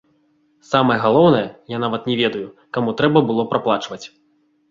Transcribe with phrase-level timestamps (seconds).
[0.69, 1.43] Самае галоўнае,
[1.75, 2.43] я нават не ведаю,
[2.77, 4.01] каму трэба было праплачваць.